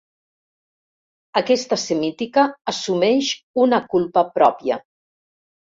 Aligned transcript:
Aquesta 1.43 1.79
semítica 1.83 2.47
assumeix 2.75 3.33
una 3.67 3.85
culpa 3.95 4.27
pròpia. 4.41 4.85